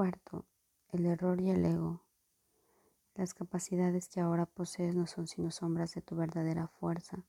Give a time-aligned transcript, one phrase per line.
[0.00, 0.46] Cuarto,
[0.92, 2.00] el error y el ego.
[3.16, 7.22] Las capacidades que ahora posees no son sino sombras de tu verdadera fuerza.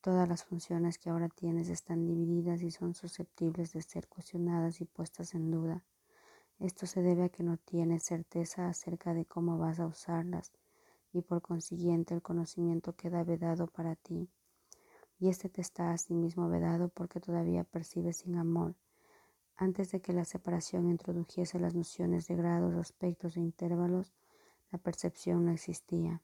[0.00, 4.86] Todas las funciones que ahora tienes están divididas y son susceptibles de ser cuestionadas y
[4.86, 5.84] puestas en duda.
[6.58, 10.50] Esto se debe a que no tienes certeza acerca de cómo vas a usarlas
[11.12, 14.28] y por consiguiente el conocimiento queda vedado para ti.
[15.20, 18.74] Y este te está asimismo vedado porque todavía percibes sin amor.
[19.56, 24.12] Antes de que la separación introdujese las nociones de grados, aspectos e intervalos,
[24.72, 26.22] la percepción no existía.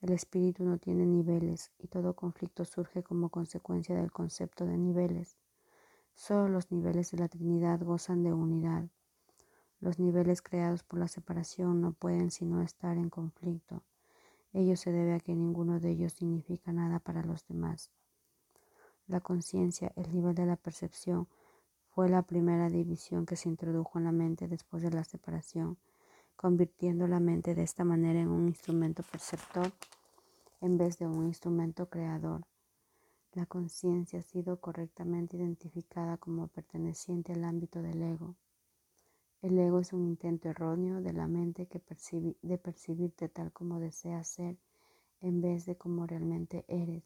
[0.00, 5.36] El espíritu no tiene niveles y todo conflicto surge como consecuencia del concepto de niveles.
[6.14, 8.88] Solo los niveles de la Trinidad gozan de unidad.
[9.80, 13.84] Los niveles creados por la separación no pueden sino estar en conflicto.
[14.52, 17.90] Ello se debe a que ninguno de ellos significa nada para los demás.
[19.06, 21.28] La conciencia, el nivel de la percepción,
[21.96, 25.78] fue la primera división que se introdujo en la mente después de la separación
[26.36, 29.72] convirtiendo la mente de esta manera en un instrumento perceptor
[30.60, 32.42] en vez de un instrumento creador.
[33.32, 38.34] La conciencia ha sido correctamente identificada como perteneciente al ámbito del ego.
[39.40, 41.80] El ego es un intento erróneo de la mente que
[42.42, 44.58] de percibirte tal como deseas ser
[45.22, 47.04] en vez de como realmente eres.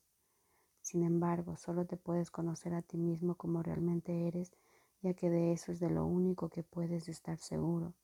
[0.83, 4.51] Sin embargo, solo te puedes conocer a ti mismo como realmente eres,
[5.03, 7.95] ya que de eso es de lo único que puedes estar seguro.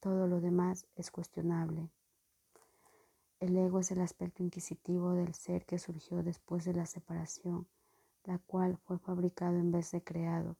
[0.00, 1.88] Todo lo demás es cuestionable.
[3.38, 7.66] El ego es el aspecto inquisitivo del ser que surgió después de la separación,
[8.24, 10.56] la cual fue fabricado en vez de creado.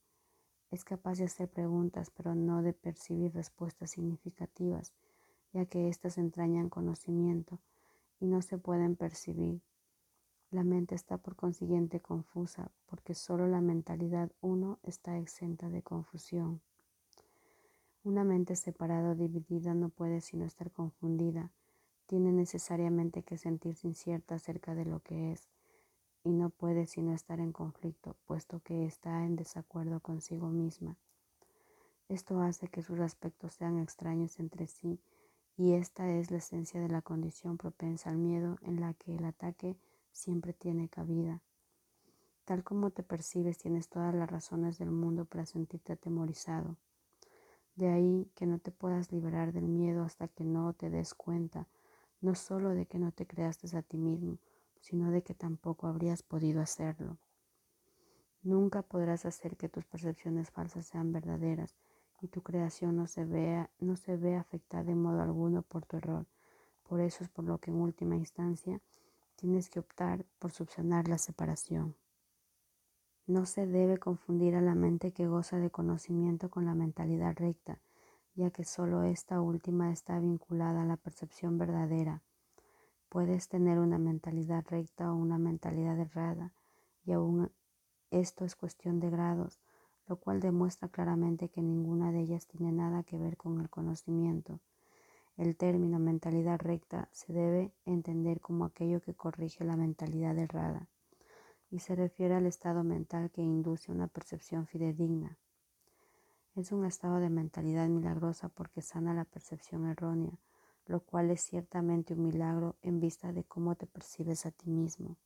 [0.70, 4.92] Es capaz de hacer preguntas, pero no de percibir respuestas significativas,
[5.52, 7.60] ya que éstas entrañan conocimiento
[8.20, 9.62] y no se pueden percibir.
[10.50, 16.60] La mente está por consiguiente confusa, porque solo la mentalidad uno está exenta de confusión.
[18.04, 21.50] Una mente separada o dividida no puede sino estar confundida,
[22.06, 25.48] tiene necesariamente que sentirse incierta acerca de lo que es
[26.22, 30.96] y no puede sino estar en conflicto, puesto que está en desacuerdo consigo misma.
[32.08, 35.00] Esto hace que sus aspectos sean extraños entre sí
[35.56, 39.24] y esta es la esencia de la condición propensa al miedo en la que el
[39.24, 39.76] ataque
[40.16, 41.42] siempre tiene cabida.
[42.44, 46.76] Tal como te percibes, tienes todas las razones del mundo para sentirte atemorizado.
[47.74, 51.66] De ahí que no te puedas liberar del miedo hasta que no te des cuenta,
[52.20, 54.38] no solo de que no te creaste a ti mismo,
[54.80, 57.18] sino de que tampoco habrías podido hacerlo.
[58.42, 61.74] Nunca podrás hacer que tus percepciones falsas sean verdaderas
[62.22, 66.26] y tu creación no se vea, no se afectada de modo alguno por tu error.
[66.84, 68.80] Por eso es por lo que en última instancia
[69.36, 71.94] tienes que optar por subsanar la separación.
[73.26, 77.80] No se debe confundir a la mente que goza de conocimiento con la mentalidad recta,
[78.34, 82.22] ya que solo esta última está vinculada a la percepción verdadera.
[83.08, 86.52] Puedes tener una mentalidad recta o una mentalidad errada,
[87.04, 87.50] y aún
[88.10, 89.60] esto es cuestión de grados,
[90.06, 94.60] lo cual demuestra claramente que ninguna de ellas tiene nada que ver con el conocimiento.
[95.36, 100.88] El término mentalidad recta se debe entender como aquello que corrige la mentalidad errada
[101.70, 105.36] y se refiere al estado mental que induce una percepción fidedigna.
[106.54, 110.38] Es un estado de mentalidad milagrosa porque sana la percepción errónea,
[110.86, 115.18] lo cual es ciertamente un milagro en vista de cómo te percibes a ti mismo.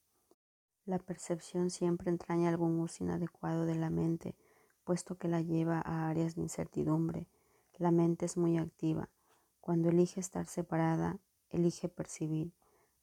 [0.86, 4.34] La percepción siempre entraña algún uso inadecuado de la mente,
[4.82, 7.28] puesto que la lleva a áreas de incertidumbre.
[7.78, 9.08] La mente es muy activa.
[9.70, 12.50] Cuando elige estar separada, elige percibir.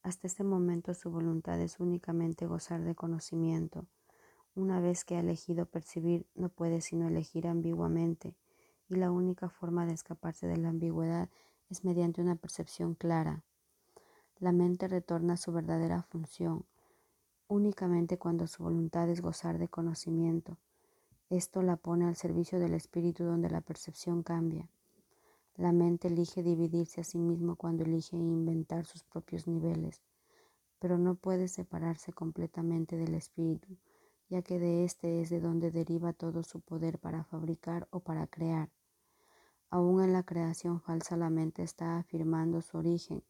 [0.03, 3.85] Hasta este momento su voluntad es únicamente gozar de conocimiento.
[4.53, 8.35] Una vez que ha elegido percibir, no puede sino elegir ambiguamente,
[8.89, 11.29] y la única forma de escaparse de la ambigüedad
[11.69, 13.45] es mediante una percepción clara.
[14.38, 16.66] La mente retorna a su verdadera función
[17.47, 20.57] únicamente cuando su voluntad es gozar de conocimiento.
[21.29, 24.67] Esto la pone al servicio del espíritu donde la percepción cambia.
[25.58, 30.04] La mente elige dividirse a sí mismo cuando elige inventar sus propios niveles,
[30.78, 33.76] pero no puede separarse completamente del espíritu,
[34.30, 38.28] ya que de éste es de donde deriva todo su poder para fabricar o para
[38.28, 38.70] crear.
[39.72, 43.24] Aún en la creación falsa la mente está afirmando su origen,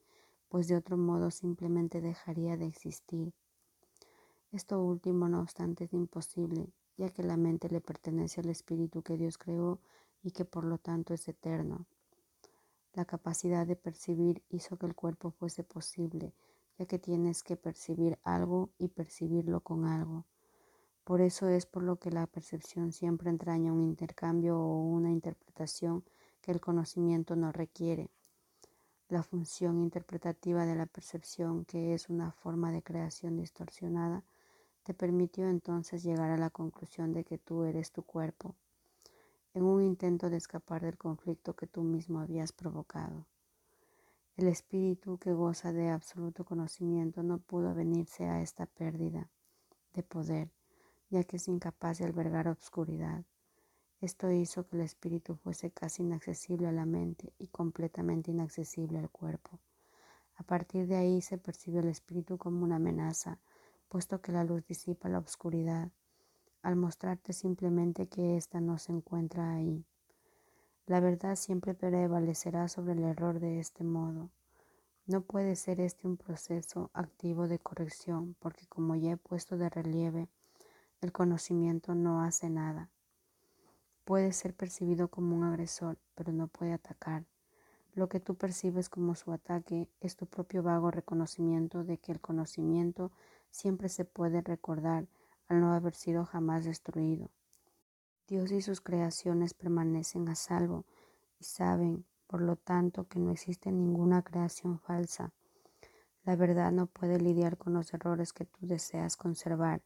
[0.50, 3.34] pues de otro modo simplemente dejaría de existir.
[4.52, 9.16] Esto último, no obstante, es imposible, ya que la mente le pertenece al espíritu que
[9.16, 9.80] Dios creó
[10.22, 11.86] y que por lo tanto es eterno.
[12.98, 16.34] La capacidad de percibir hizo que el cuerpo fuese posible,
[16.80, 20.26] ya que tienes que percibir algo y percibirlo con algo.
[21.04, 26.06] Por eso es por lo que la percepción siempre entraña un intercambio o una interpretación
[26.42, 28.10] que el conocimiento no requiere.
[29.10, 34.24] La función interpretativa de la percepción, que es una forma de creación distorsionada,
[34.82, 38.56] te permitió entonces llegar a la conclusión de que tú eres tu cuerpo,
[39.58, 43.26] en un intento de escapar del conflicto que tú mismo habías provocado.
[44.36, 49.32] El espíritu que goza de absoluto conocimiento no pudo venirse a esta pérdida
[49.96, 50.52] de poder,
[51.10, 53.26] ya que es incapaz de albergar obscuridad.
[54.00, 59.10] Esto hizo que el espíritu fuese casi inaccesible a la mente y completamente inaccesible al
[59.10, 59.60] cuerpo.
[60.36, 63.40] A partir de ahí se percibe el espíritu como una amenaza,
[63.90, 65.90] puesto que la luz disipa la oscuridad,
[66.68, 69.86] al mostrarte simplemente que ésta no se encuentra ahí.
[70.86, 74.32] La verdad siempre prevalecerá sobre el error de este modo.
[75.06, 79.70] No puede ser este un proceso activo de corrección, porque como ya he puesto de
[79.70, 80.28] relieve,
[81.00, 82.90] el conocimiento no hace nada.
[84.04, 87.24] Puede ser percibido como un agresor, pero no puede atacar.
[87.94, 92.20] Lo que tú percibes como su ataque es tu propio vago reconocimiento de que el
[92.20, 93.14] conocimiento
[93.52, 95.08] siempre se puede recordar
[95.48, 97.30] al no haber sido jamás destruido.
[98.28, 100.86] Dios y sus creaciones permanecen a salvo
[101.40, 105.32] y saben, por lo tanto, que no existe ninguna creación falsa.
[106.24, 109.82] La verdad no puede lidiar con los errores que tú deseas conservar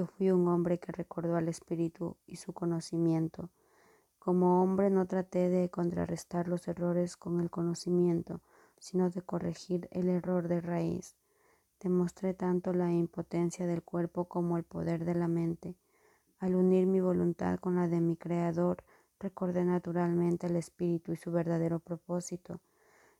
[0.00, 3.50] yo fui un hombre que recordó al Espíritu y su conocimiento.
[4.18, 8.40] Como hombre no traté de contrarrestar los errores con el conocimiento,
[8.78, 11.16] sino de corregir el error de raíz.
[11.80, 15.76] Demostré tanto la impotencia del cuerpo como el poder de la mente.
[16.38, 18.84] Al unir mi voluntad con la de mi Creador,
[19.18, 22.60] recordé naturalmente el Espíritu y su verdadero propósito.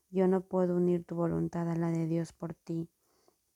[0.09, 2.89] Yo no puedo unir tu voluntad a la de Dios por ti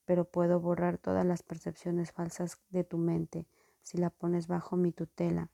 [0.06, 3.48] pero puedo borrar todas las percepciones falsas de tu mente
[3.82, 5.52] si la pones bajo mi tutela.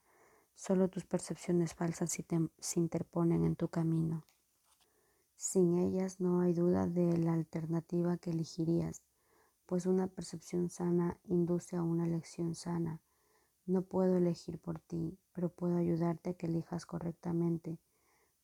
[0.56, 4.25] Solo tus percepciones falsas se interponen en tu camino.
[5.36, 9.01] Sin ellas no hay duda de la alternativa que elegirías,
[9.71, 13.00] pues una percepción sana induce a una elección sana.
[13.65, 17.79] No puedo elegir por ti, pero puedo ayudarte a que elijas correctamente.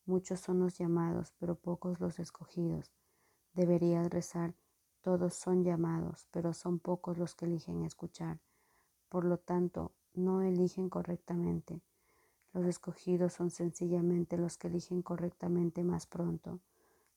[0.06, 2.94] Muchos son los llamados, pero pocos los escogidos.
[3.52, 4.54] Deberías rezar
[5.02, 8.40] todos son llamados, pero son pocos los que eligen escuchar.
[9.10, 11.82] Por lo tanto, no eligen correctamente.
[12.54, 16.60] Los escogidos son sencillamente los que eligen correctamente más pronto.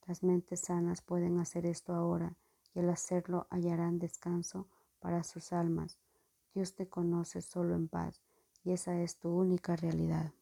[0.05, 2.35] Las mentes sanas pueden hacer esto ahora
[2.73, 4.67] y al hacerlo hallarán descanso
[4.99, 5.97] para sus almas.
[6.53, 8.21] Dios te conoce solo en paz
[8.63, 10.33] y esa es tu única realidad.